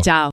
Ciao. 0.00 0.30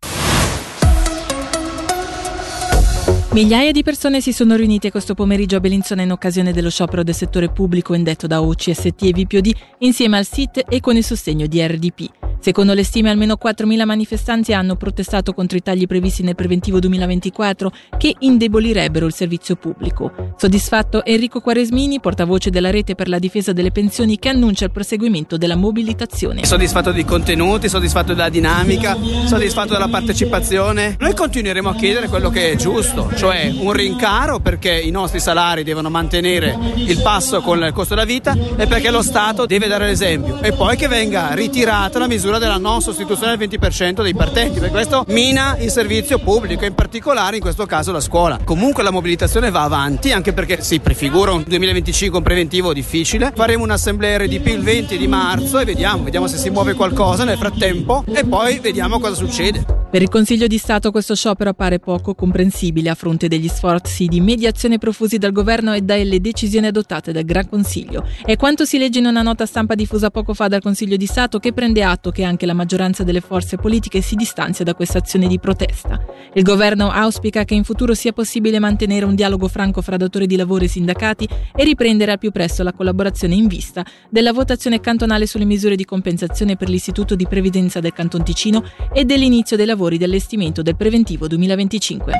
Migliaia 3.31 3.73
di 3.73 3.83
persone 3.83 4.21
si 4.21 4.31
sono 4.31 4.55
riunite 4.55 4.89
questo 4.89 5.15
pomeriggio 5.15 5.57
a 5.57 5.59
Bellinzona 5.59 6.01
in 6.01 6.11
occasione 6.11 6.53
dello 6.53 6.69
sciopero 6.69 7.03
del 7.03 7.13
settore 7.13 7.49
pubblico 7.49 7.93
indetto 7.93 8.25
da 8.25 8.41
OCST 8.41 9.03
e 9.03 9.11
VPOD 9.11 9.51
insieme 9.79 10.15
al 10.15 10.25
SIT 10.25 10.63
e 10.69 10.79
con 10.79 10.95
il 10.95 11.03
sostegno 11.03 11.45
di 11.47 11.61
RDP. 11.61 12.22
Secondo 12.43 12.73
le 12.73 12.83
stime 12.83 13.09
almeno 13.09 13.37
4.000 13.41 13.85
manifestanti 13.85 14.53
hanno 14.53 14.75
protestato 14.75 15.31
contro 15.31 15.57
i 15.57 15.61
tagli 15.61 15.87
previsti 15.87 16.23
nel 16.23 16.35
preventivo 16.35 16.77
2024 16.81 17.71
che 17.97 18.13
indebolirebbero 18.19 19.05
il 19.05 19.13
servizio 19.13 19.55
pubblico. 19.55 20.33
Soddisfatto 20.35 21.05
Enrico 21.05 21.39
Quaresmini, 21.39 22.01
portavoce 22.01 22.49
della 22.49 22.69
rete 22.69 22.95
per 22.95 23.07
la 23.07 23.17
difesa 23.17 23.53
delle 23.53 23.71
pensioni 23.71 24.19
che 24.19 24.27
annuncia 24.27 24.65
il 24.65 24.71
proseguimento 24.71 25.37
della 25.37 25.55
mobilitazione. 25.55 26.43
Soddisfatto 26.43 26.91
dei 26.91 27.05
contenuti, 27.05 27.69
soddisfatto 27.69 28.13
della 28.13 28.27
dinamica, 28.27 28.97
soddisfatto 29.23 29.71
della 29.71 29.87
partecipazione. 29.87 30.97
Noi 30.99 31.15
continueremo 31.15 31.69
a 31.69 31.75
chiedere 31.75 32.09
quello 32.09 32.29
che 32.29 32.51
è 32.51 32.55
giusto, 32.57 33.09
cioè 33.15 33.53
un 33.57 33.71
rincaro 33.71 34.41
perché 34.41 34.77
i 34.77 34.91
nostri 34.91 35.21
salari 35.21 35.63
devono 35.63 35.89
mantenere 35.89 36.59
il 36.75 37.01
passo 37.01 37.39
con 37.39 37.63
il 37.63 37.71
costo 37.71 37.93
della 37.95 38.05
vita 38.05 38.35
e 38.57 38.67
perché 38.67 38.91
lo 38.91 39.01
Stato 39.01 39.45
deve 39.45 39.67
dare 39.67 39.85
l'esempio 39.85 40.41
e 40.41 40.51
poi 40.51 40.75
che 40.75 40.89
venga 40.89 41.33
ritirata 41.33 41.99
la 41.99 42.07
misura 42.07 42.31
della 42.37 42.57
non 42.57 42.81
sostituzione 42.81 43.35
del 43.35 43.47
20% 43.49 44.01
dei 44.01 44.13
partenti, 44.13 44.59
perché 44.59 44.73
questo 44.73 45.05
mina 45.07 45.57
il 45.57 45.69
servizio 45.69 46.19
pubblico, 46.19 46.65
in 46.65 46.75
particolare 46.75 47.35
in 47.35 47.41
questo 47.41 47.65
caso 47.65 47.91
la 47.91 47.99
scuola. 47.99 48.39
Comunque 48.43 48.83
la 48.83 48.91
mobilitazione 48.91 49.51
va 49.51 49.63
avanti, 49.63 50.11
anche 50.11 50.33
perché 50.33 50.61
si 50.61 50.79
prefigura 50.79 51.31
un 51.31 51.43
2025 51.45 52.17
un 52.17 52.23
preventivo 52.23 52.73
difficile. 52.73 53.31
Faremo 53.35 53.63
un'assemblea 53.63 54.17
RDP 54.17 54.47
il 54.47 54.61
20 54.61 54.97
di 54.97 55.07
marzo 55.07 55.59
e 55.59 55.65
vediamo, 55.65 56.03
vediamo 56.03 56.27
se 56.27 56.37
si 56.37 56.49
muove 56.49 56.73
qualcosa 56.73 57.23
nel 57.23 57.37
frattempo 57.37 58.03
e 58.13 58.25
poi 58.25 58.59
vediamo 58.59 58.99
cosa 58.99 59.15
succede. 59.15 59.82
Per 59.93 60.01
il 60.01 60.09
Consiglio 60.09 60.47
di 60.47 60.57
Stato 60.57 60.89
questo 60.89 61.13
sciopero 61.13 61.51
appare 61.51 61.77
poco 61.77 62.15
comprensibile 62.15 62.89
a 62.89 62.95
fronte 62.95 63.27
degli 63.27 63.47
sforzi 63.47 64.07
di 64.07 64.21
mediazione 64.21 64.79
profusi 64.79 65.19
dal 65.19 65.31
governo 65.31 65.71
e 65.71 65.81
dalle 65.81 66.19
decisioni 66.19 66.65
adottate 66.65 67.11
dal 67.11 67.23
Gran 67.23 67.47
Consiglio. 67.47 68.03
È 68.25 68.35
quanto 68.35 68.65
si 68.65 68.79
legge 68.79 68.97
in 68.97 69.05
una 69.05 69.21
nota 69.21 69.45
stampa 69.45 69.75
diffusa 69.75 70.09
poco 70.09 70.33
fa 70.33 70.47
dal 70.47 70.63
Consiglio 70.63 70.97
di 70.97 71.05
Stato 71.05 71.37
che 71.37 71.53
prende 71.53 71.83
atto 71.83 72.09
che 72.09 72.23
anche 72.23 72.47
la 72.47 72.55
maggioranza 72.55 73.03
delle 73.03 73.21
forze 73.21 73.57
politiche 73.57 74.01
si 74.01 74.15
distanzia 74.15 74.65
da 74.65 74.73
questa 74.73 74.97
azione 74.97 75.27
di 75.27 75.37
protesta. 75.37 76.03
Il 76.33 76.41
governo 76.41 76.89
auspica 76.89 77.45
che 77.45 77.53
in 77.53 77.63
futuro 77.63 77.93
sia 77.93 78.13
possibile 78.13 78.57
mantenere 78.57 79.05
un 79.05 79.13
dialogo 79.13 79.47
franco 79.47 79.83
fra 79.83 79.95
datori 79.95 80.25
di 80.25 80.37
lavoro 80.37 80.63
e 80.63 80.69
sindacati 80.69 81.29
e 81.55 81.63
riprendere 81.63 82.13
al 82.13 82.17
più 82.17 82.31
presto 82.31 82.63
la 82.63 82.73
collaborazione 82.73 83.35
in 83.35 83.45
vista 83.45 83.85
della 84.09 84.33
votazione 84.33 84.79
cantonale 84.79 85.27
sulle 85.27 85.45
misure 85.45 85.75
di 85.75 85.85
compensazione 85.85 86.55
per 86.55 86.67
l'Istituto 86.67 87.13
di 87.13 87.27
Previdenza 87.27 87.79
del 87.79 87.93
Canton 87.93 88.23
Ticino 88.23 88.63
e 88.91 89.05
dell'inizio 89.05 89.55
dei 89.55 89.67
lavori 89.67 89.81
lavori 89.83 90.03
allestimento 90.03 90.61
del 90.61 90.77
preventivo 90.77 91.27
2025. 91.27 92.13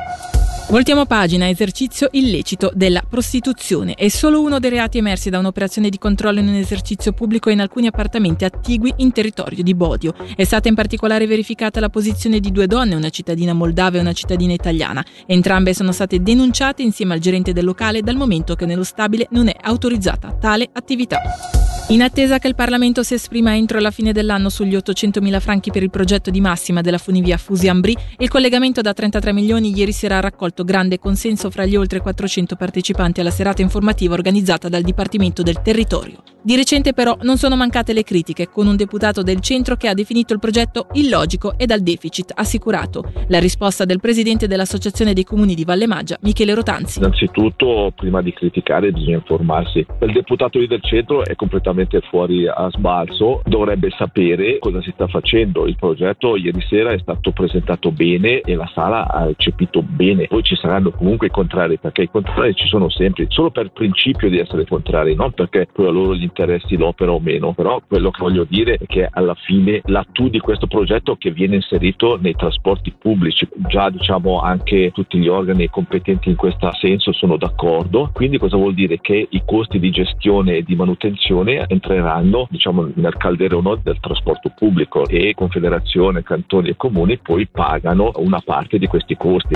Voltiamo 0.68 1.04
pagina, 1.06 1.48
esercizio 1.48 2.08
illecito 2.12 2.70
della 2.74 3.02
prostituzione. 3.06 3.94
È 3.94 4.08
solo 4.08 4.40
uno 4.40 4.58
dei 4.58 4.70
reati 4.70 4.98
emersi 4.98 5.30
da 5.30 5.38
un'operazione 5.38 5.88
di 5.88 5.98
controllo 5.98 6.40
in 6.40 6.48
un 6.48 6.54
esercizio 6.54 7.12
pubblico 7.12 7.50
in 7.50 7.60
alcuni 7.60 7.86
appartamenti 7.86 8.44
attigui 8.44 8.92
in 8.96 9.12
territorio 9.12 9.62
di 9.62 9.74
Bodio. 9.74 10.14
È 10.34 10.44
stata 10.44 10.68
in 10.68 10.74
particolare 10.74 11.26
verificata 11.26 11.80
la 11.80 11.90
posizione 11.90 12.40
di 12.40 12.50
due 12.50 12.66
donne, 12.66 12.94
una 12.94 13.10
cittadina 13.10 13.52
moldava 13.52 13.98
e 13.98 14.00
una 14.00 14.12
cittadina 14.12 14.52
italiana. 14.52 15.04
Entrambe 15.26 15.74
sono 15.74 15.92
state 15.92 16.22
denunciate 16.22 16.82
insieme 16.82 17.14
al 17.14 17.20
gerente 17.20 17.52
del 17.52 17.64
locale 17.64 18.02
dal 18.02 18.16
momento 18.16 18.54
che 18.54 18.66
nello 18.66 18.84
stabile 18.84 19.28
non 19.30 19.48
è 19.48 19.54
autorizzata 19.60 20.32
tale 20.32 20.68
attività. 20.72 21.63
In 21.88 22.00
attesa 22.00 22.38
che 22.38 22.48
il 22.48 22.54
Parlamento 22.54 23.02
si 23.02 23.12
esprima 23.12 23.54
entro 23.54 23.78
la 23.78 23.90
fine 23.90 24.12
dell'anno 24.12 24.48
sugli 24.48 24.74
800.000 24.74 25.38
franchi 25.38 25.70
per 25.70 25.82
il 25.82 25.90
progetto 25.90 26.30
di 26.30 26.40
massima 26.40 26.80
della 26.80 26.96
funivia 26.96 27.36
Fusi-Ambri, 27.36 27.94
il 28.18 28.30
collegamento 28.30 28.80
da 28.80 28.94
33 28.94 29.34
milioni 29.34 29.76
ieri 29.76 29.92
sera 29.92 30.16
ha 30.16 30.20
raccolto 30.20 30.64
grande 30.64 30.98
consenso 30.98 31.50
fra 31.50 31.66
gli 31.66 31.76
oltre 31.76 32.00
400 32.00 32.56
partecipanti 32.56 33.20
alla 33.20 33.30
serata 33.30 33.60
informativa 33.60 34.14
organizzata 34.14 34.70
dal 34.70 34.80
Dipartimento 34.80 35.42
del 35.42 35.60
Territorio. 35.60 36.22
Di 36.40 36.56
recente 36.56 36.94
però 36.94 37.16
non 37.22 37.36
sono 37.36 37.54
mancate 37.54 37.92
le 37.92 38.02
critiche, 38.02 38.48
con 38.48 38.66
un 38.66 38.76
deputato 38.76 39.22
del 39.22 39.40
centro 39.40 39.76
che 39.76 39.88
ha 39.88 39.94
definito 39.94 40.32
il 40.32 40.38
progetto 40.38 40.88
illogico 40.92 41.58
e 41.58 41.66
dal 41.66 41.80
deficit 41.80 42.32
assicurato. 42.34 43.12
La 43.28 43.38
risposta 43.38 43.84
del 43.84 44.00
presidente 44.00 44.46
dell'Associazione 44.46 45.12
dei 45.12 45.24
Comuni 45.24 45.54
di 45.54 45.64
Valle 45.64 45.86
Maggia, 45.86 46.18
Michele 46.22 46.54
Rotanzi. 46.54 46.98
Innanzitutto, 46.98 47.92
prima 47.94 48.20
di 48.20 48.32
criticare 48.32 48.90
bisogna 48.90 49.16
informarsi. 49.16 49.86
Il 50.00 50.12
deputato 50.12 50.58
lì 50.58 50.66
del 50.66 50.82
centro 50.82 51.24
è 51.24 51.34
completamente 51.34 51.73
fuori 52.08 52.46
a 52.46 52.68
sbalzo, 52.70 53.42
dovrebbe 53.44 53.90
sapere 53.90 54.58
cosa 54.58 54.80
si 54.82 54.90
sta 54.92 55.06
facendo. 55.06 55.66
Il 55.66 55.76
progetto 55.76 56.36
ieri 56.36 56.60
sera 56.68 56.90
è 56.90 56.98
stato 56.98 57.32
presentato 57.32 57.90
bene 57.90 58.40
e 58.40 58.54
la 58.54 58.70
sala 58.72 59.08
ha 59.08 59.26
recepito 59.26 59.82
bene. 59.82 60.26
Poi 60.26 60.42
ci 60.42 60.56
saranno 60.56 60.90
comunque 60.90 61.28
i 61.28 61.30
contrari, 61.30 61.78
perché 61.78 62.02
i 62.02 62.10
contrari 62.10 62.54
ci 62.54 62.66
sono 62.66 62.88
sempre, 62.88 63.26
solo 63.28 63.50
per 63.50 63.70
principio 63.72 64.28
di 64.28 64.38
essere 64.38 64.66
contrari, 64.66 65.14
non 65.14 65.32
perché 65.32 65.68
poi 65.72 65.86
a 65.86 65.90
loro 65.90 66.14
gli 66.14 66.22
interessi 66.22 66.76
l'opera 66.76 67.12
o 67.12 67.20
meno, 67.20 67.52
però 67.52 67.80
quello 67.86 68.10
che 68.10 68.22
voglio 68.22 68.44
dire 68.48 68.74
è 68.74 68.86
che 68.86 69.08
alla 69.10 69.34
fine 69.34 69.80
l'attu 69.84 70.28
di 70.28 70.38
questo 70.38 70.66
progetto 70.66 71.16
che 71.16 71.30
viene 71.30 71.56
inserito 71.56 72.18
nei 72.20 72.34
trasporti 72.34 72.92
pubblici, 72.96 73.48
già 73.68 73.90
diciamo 73.90 74.40
anche 74.40 74.90
tutti 74.92 75.18
gli 75.18 75.28
organi 75.28 75.68
competenti 75.68 76.28
in 76.28 76.36
questo 76.36 76.70
senso 76.72 77.12
sono 77.12 77.36
d'accordo, 77.36 78.10
quindi 78.12 78.38
cosa 78.38 78.56
vuol 78.56 78.74
dire? 78.74 78.98
Che 79.00 79.26
i 79.30 79.42
costi 79.44 79.78
di 79.78 79.90
gestione 79.90 80.56
e 80.56 80.62
di 80.62 80.74
manutenzione 80.74 81.63
entreranno 81.68 82.46
diciamo 82.50 82.90
nel 82.94 83.16
calderone 83.16 83.80
del 83.82 83.98
trasporto 84.00 84.52
pubblico 84.54 85.06
e 85.06 85.34
Confederazione, 85.34 86.22
Cantoni 86.22 86.70
e 86.70 86.76
Comuni 86.76 87.18
poi 87.18 87.46
pagano 87.46 88.12
una 88.16 88.40
parte 88.44 88.78
di 88.78 88.86
questi 88.86 89.16
costi. 89.16 89.54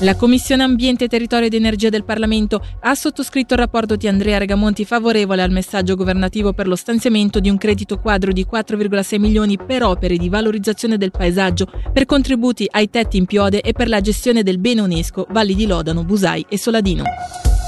La 0.00 0.16
Commissione 0.16 0.64
Ambiente, 0.64 1.06
Territorio 1.06 1.46
ed 1.46 1.54
Energia 1.54 1.88
del 1.88 2.04
Parlamento 2.04 2.60
ha 2.80 2.94
sottoscritto 2.96 3.54
il 3.54 3.60
rapporto 3.60 3.94
di 3.94 4.08
Andrea 4.08 4.38
Regamonti 4.38 4.84
favorevole 4.84 5.40
al 5.40 5.52
messaggio 5.52 5.94
governativo 5.94 6.52
per 6.52 6.66
lo 6.66 6.74
stanziamento 6.74 7.38
di 7.38 7.48
un 7.48 7.56
credito 7.56 7.98
quadro 7.98 8.32
di 8.32 8.44
4,6 8.50 9.20
milioni 9.20 9.56
per 9.56 9.84
opere 9.84 10.16
di 10.16 10.28
valorizzazione 10.28 10.98
del 10.98 11.12
paesaggio, 11.12 11.70
per 11.92 12.06
contributi 12.06 12.66
ai 12.68 12.90
tetti 12.90 13.18
in 13.18 13.26
piode 13.26 13.60
e 13.60 13.72
per 13.72 13.88
la 13.88 14.00
gestione 14.00 14.42
del 14.42 14.58
bene 14.58 14.80
UNESCO 14.80 15.28
Valli 15.30 15.54
di 15.54 15.66
Lodano, 15.66 16.02
Busai 16.02 16.44
e 16.48 16.58
Soladino. 16.58 17.04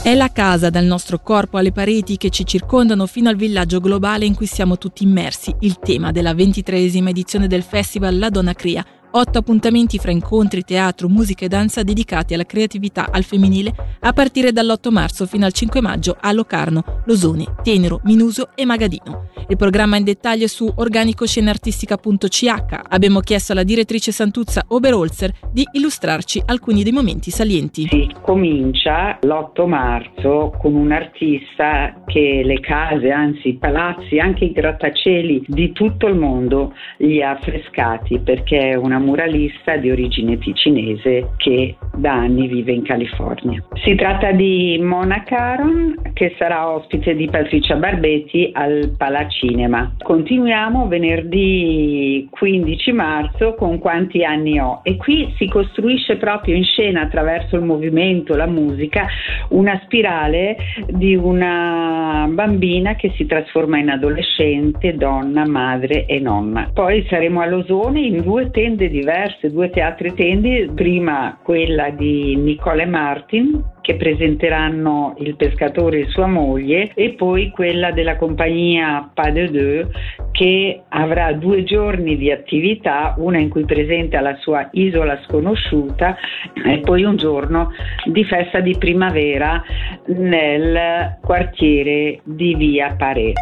È 0.02 0.14
la 0.14 0.30
casa 0.30 0.68
dal 0.68 0.84
nostro 0.84 1.20
corpo 1.20 1.58
alle 1.58 1.72
pareti 1.72 2.16
che 2.16 2.30
ci 2.30 2.44
circondano 2.44 3.06
fino 3.06 3.28
al 3.28 3.36
villaggio 3.36 3.80
globale 3.80 4.24
in 4.24 4.34
cui 4.34 4.46
siamo 4.46 4.78
tutti 4.78 5.04
immersi, 5.04 5.54
il 5.60 5.78
tema 5.78 6.10
della 6.12 6.34
ventitreesima 6.34 7.10
edizione 7.10 7.46
del 7.46 7.62
festival 7.62 8.18
La 8.18 8.30
Donna 8.30 8.52
Crea, 8.52 8.84
Otto 9.16 9.38
appuntamenti 9.38 9.96
fra 9.96 10.10
incontri, 10.10 10.60
teatro, 10.60 11.08
musica 11.08 11.46
e 11.46 11.48
danza 11.48 11.82
dedicati 11.82 12.34
alla 12.34 12.44
creatività 12.44 13.08
al 13.10 13.24
femminile 13.24 13.72
a 14.00 14.12
partire 14.12 14.52
dall'8 14.52 14.90
marzo 14.90 15.24
fino 15.24 15.46
al 15.46 15.54
5 15.54 15.80
maggio 15.80 16.18
a 16.20 16.32
Locarno, 16.32 17.00
Losone, 17.06 17.46
Tenero, 17.62 18.02
Minuso 18.04 18.50
e 18.54 18.66
Magadino. 18.66 19.30
Il 19.48 19.56
programma 19.56 19.96
in 19.96 20.04
dettaglio 20.04 20.44
è 20.44 20.48
su 20.48 20.70
organicosceneartistica.ch. 20.74 22.80
Abbiamo 22.90 23.20
chiesto 23.20 23.52
alla 23.52 23.62
direttrice 23.62 24.12
Santuzza 24.12 24.66
Oberholzer 24.68 25.32
di 25.50 25.66
illustrarci 25.72 26.42
alcuni 26.44 26.82
dei 26.82 26.92
momenti 26.92 27.30
salienti. 27.30 27.86
Si 27.88 28.10
comincia 28.20 29.16
l'8 29.22 29.66
marzo 29.66 30.54
con 30.60 30.74
un 30.74 30.92
artista 30.92 32.02
che 32.04 32.42
le 32.44 32.60
case, 32.60 33.10
anzi 33.10 33.48
i 33.48 33.54
palazzi, 33.54 34.18
anche 34.18 34.44
i 34.44 34.52
grattacieli 34.52 35.44
di 35.46 35.72
tutto 35.72 36.06
il 36.06 36.16
mondo 36.16 36.74
li 36.98 37.22
ha 37.22 37.30
affrescati 37.30 38.18
perché 38.18 38.72
è 38.72 38.74
una 38.74 39.04
muralista 39.06 39.76
di 39.76 39.90
origine 39.90 40.36
ticinese 40.38 41.30
che 41.36 41.76
da 41.94 42.12
anni 42.12 42.48
vive 42.48 42.72
in 42.72 42.82
California. 42.82 43.62
Si 43.84 43.94
tratta 43.94 44.32
di 44.32 44.78
Mona 44.82 45.22
Caron 45.22 45.94
che 46.12 46.34
sarà 46.36 46.68
ospite 46.68 47.14
di 47.14 47.28
Patricia 47.28 47.76
Barbetti 47.76 48.50
al 48.52 48.94
Palacinema. 48.96 49.94
Continuiamo 50.02 50.88
venerdì 50.88 52.26
15 52.30 52.92
marzo 52.92 53.54
con 53.54 53.78
Quanti 53.78 54.24
anni 54.24 54.58
ho 54.58 54.80
e 54.82 54.96
qui 54.96 55.32
si 55.36 55.46
costruisce 55.48 56.16
proprio 56.16 56.56
in 56.56 56.64
scena 56.64 57.02
attraverso 57.02 57.56
il 57.56 57.62
movimento, 57.62 58.34
la 58.34 58.46
musica, 58.46 59.06
una 59.50 59.80
spirale 59.84 60.56
di 60.88 61.14
una 61.14 62.26
bambina 62.28 62.94
che 62.94 63.12
si 63.16 63.26
trasforma 63.26 63.78
in 63.78 63.90
adolescente, 63.90 64.96
donna, 64.96 65.46
madre 65.46 66.06
e 66.06 66.18
nonna. 66.18 66.70
Poi 66.72 67.04
saremo 67.08 67.40
a 67.40 67.46
Losone 67.46 68.00
in 68.00 68.22
due 68.22 68.50
tende 68.50 68.88
diverse, 68.98 69.50
due 69.50 69.68
teatri 69.70 70.14
tende, 70.14 70.70
prima 70.74 71.38
quella 71.42 71.90
di 71.90 72.34
Nicole 72.36 72.86
Martin 72.86 73.74
che 73.82 73.94
presenteranno 73.94 75.14
il 75.18 75.36
pescatore 75.36 76.00
e 76.00 76.06
sua 76.08 76.26
moglie 76.26 76.90
e 76.94 77.10
poi 77.10 77.50
quella 77.50 77.92
della 77.92 78.16
compagnia 78.16 79.08
Pas 79.14 79.32
de 79.32 79.48
Deux 79.50 79.88
che 80.32 80.82
avrà 80.88 81.32
due 81.32 81.62
giorni 81.62 82.16
di 82.16 82.32
attività, 82.32 83.14
una 83.18 83.38
in 83.38 83.48
cui 83.48 83.64
presenta 83.64 84.20
la 84.20 84.36
sua 84.40 84.68
isola 84.72 85.20
sconosciuta 85.24 86.16
e 86.52 86.80
poi 86.80 87.04
un 87.04 87.16
giorno 87.16 87.70
di 88.04 88.24
festa 88.24 88.60
di 88.60 88.76
primavera 88.76 89.62
nel 90.06 91.18
quartiere 91.20 92.20
di 92.24 92.54
Via 92.56 92.94
Paré. 92.98 93.34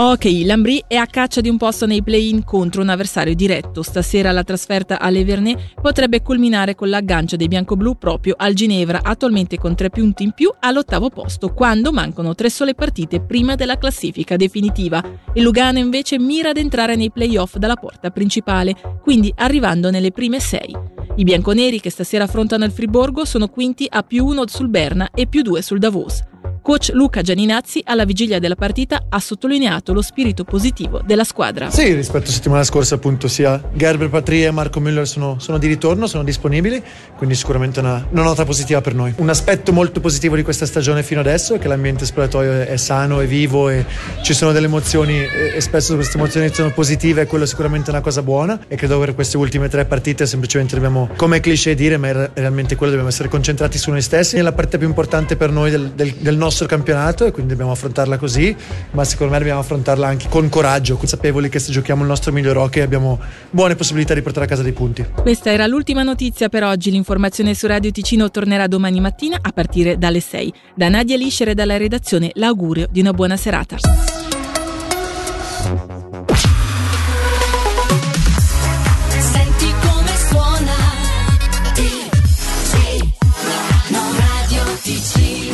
Ok, 0.00 0.42
Lambri 0.44 0.84
è 0.86 0.94
a 0.94 1.06
caccia 1.06 1.40
di 1.40 1.48
un 1.48 1.56
posto 1.56 1.84
nei 1.84 2.04
play-in 2.04 2.44
contro 2.44 2.82
un 2.82 2.88
avversario 2.88 3.34
diretto. 3.34 3.82
Stasera 3.82 4.30
la 4.30 4.44
trasferta 4.44 5.00
all'Evernay 5.00 5.56
potrebbe 5.82 6.22
culminare 6.22 6.76
con 6.76 6.88
l'aggancio 6.88 7.34
dei 7.34 7.48
biancoblù 7.48 7.98
proprio 7.98 8.36
al 8.38 8.54
Ginevra, 8.54 9.00
attualmente 9.02 9.58
con 9.58 9.74
tre 9.74 9.90
punti 9.90 10.22
in 10.22 10.30
più 10.30 10.52
all'ottavo 10.60 11.08
posto, 11.08 11.52
quando 11.52 11.90
mancano 11.90 12.36
tre 12.36 12.48
sole 12.48 12.76
partite 12.76 13.20
prima 13.20 13.56
della 13.56 13.76
classifica 13.76 14.36
definitiva. 14.36 15.02
Il 15.32 15.42
Lugano 15.42 15.78
invece 15.78 16.16
mira 16.16 16.50
ad 16.50 16.58
entrare 16.58 16.94
nei 16.94 17.10
play-off 17.10 17.56
dalla 17.56 17.74
porta 17.74 18.10
principale, 18.10 18.76
quindi 19.02 19.32
arrivando 19.34 19.90
nelle 19.90 20.12
prime 20.12 20.38
sei. 20.38 20.76
I 21.16 21.24
bianconeri 21.24 21.80
che 21.80 21.90
stasera 21.90 22.22
affrontano 22.22 22.64
il 22.64 22.70
Friborgo 22.70 23.24
sono 23.24 23.48
quinti 23.48 23.88
a 23.90 24.04
più 24.04 24.24
uno 24.26 24.46
sul 24.46 24.68
Berna 24.68 25.10
e 25.12 25.26
più 25.26 25.42
due 25.42 25.60
sul 25.60 25.80
Davos. 25.80 26.22
Coach 26.68 26.90
Luca 26.92 27.22
Gianinazzi 27.22 27.80
alla 27.82 28.04
vigilia 28.04 28.38
della 28.38 28.54
partita 28.54 29.06
ha 29.08 29.18
sottolineato 29.20 29.94
lo 29.94 30.02
spirito 30.02 30.44
positivo 30.44 31.00
della 31.02 31.24
squadra. 31.24 31.70
Sì, 31.70 31.94
rispetto 31.94 32.28
a 32.28 32.30
settimana 32.30 32.62
scorsa 32.62 32.96
appunto 32.96 33.26
sia 33.26 33.58
Gerber 33.72 34.10
Patria 34.10 34.48
e 34.48 34.50
Marco 34.50 34.78
Müller 34.78 35.04
sono, 35.04 35.38
sono, 35.38 35.56
di 35.56 35.66
ritorno, 35.66 36.06
sono 36.06 36.22
disponibili, 36.24 36.82
quindi 37.16 37.36
sicuramente 37.36 37.80
una, 37.80 38.06
una, 38.10 38.22
nota 38.22 38.44
positiva 38.44 38.82
per 38.82 38.94
noi. 38.94 39.14
Un 39.16 39.30
aspetto 39.30 39.72
molto 39.72 40.00
positivo 40.00 40.36
di 40.36 40.42
questa 40.42 40.66
stagione 40.66 41.02
fino 41.02 41.20
adesso 41.20 41.54
è 41.54 41.58
che 41.58 41.68
l'ambiente 41.68 42.04
esploratorio 42.04 42.52
è, 42.52 42.66
è 42.66 42.76
sano, 42.76 43.20
è 43.20 43.26
vivo 43.26 43.70
e 43.70 43.86
ci 44.20 44.34
sono 44.34 44.52
delle 44.52 44.66
emozioni 44.66 45.20
e, 45.20 45.54
e 45.54 45.60
spesso 45.62 45.94
queste 45.94 46.18
emozioni 46.18 46.52
sono 46.52 46.70
positive 46.74 47.22
e 47.22 47.26
quello 47.26 47.44
è 47.44 47.46
sicuramente 47.46 47.88
una 47.88 48.02
cosa 48.02 48.20
buona 48.20 48.60
e 48.68 48.76
credo 48.76 48.98
per 48.98 49.14
queste 49.14 49.38
ultime 49.38 49.70
tre 49.70 49.86
partite 49.86 50.26
semplicemente 50.26 50.74
dobbiamo, 50.74 51.08
come 51.16 51.40
cliché 51.40 51.74
dire, 51.74 51.96
ma 51.96 52.08
è 52.08 52.30
realmente 52.34 52.76
quello, 52.76 52.90
dobbiamo 52.90 53.08
essere 53.08 53.30
concentrati 53.30 53.78
su 53.78 53.90
noi 53.90 54.02
stessi. 54.02 54.36
È 54.36 54.42
la 54.42 54.52
partita 54.52 54.76
più 54.76 54.86
importante 54.86 55.34
per 55.34 55.50
noi 55.50 55.70
del, 55.70 55.92
del, 55.92 56.12
del 56.12 56.36
nostro 56.36 56.56
nostro 56.58 56.66
campionato 56.66 57.24
e 57.24 57.30
quindi 57.30 57.52
dobbiamo 57.52 57.72
affrontarla 57.72 58.18
così, 58.18 58.54
ma 58.92 59.04
secondo 59.04 59.32
me 59.32 59.38
dobbiamo 59.38 59.60
affrontarla 59.60 60.08
anche 60.08 60.28
con 60.28 60.48
coraggio, 60.48 60.96
consapevoli 60.96 61.48
che 61.48 61.60
se 61.60 61.70
giochiamo 61.70 62.02
il 62.02 62.08
nostro 62.08 62.32
miglior 62.32 62.56
hockey 62.56 62.82
abbiamo 62.82 63.20
buone 63.50 63.76
possibilità 63.76 64.14
di 64.14 64.22
portare 64.22 64.46
a 64.46 64.48
casa 64.48 64.62
dei 64.62 64.72
punti. 64.72 65.04
Questa 65.14 65.50
era 65.50 65.66
l'ultima 65.66 66.02
notizia 66.02 66.48
per 66.48 66.64
oggi, 66.64 66.90
l'informazione 66.90 67.54
su 67.54 67.66
Radio 67.66 67.92
Ticino 67.92 68.30
tornerà 68.30 68.66
domani 68.66 69.00
mattina 69.00 69.38
a 69.40 69.52
partire 69.52 69.98
dalle 69.98 70.20
6. 70.20 70.52
Da 70.74 70.88
Nadia 70.88 71.16
Liscere 71.16 71.52
e 71.52 71.54
dalla 71.54 71.76
redazione 71.76 72.30
l'augurio 72.34 72.88
di 72.90 73.00
una 73.00 73.12
buona 73.12 73.36
serata. 73.36 74.17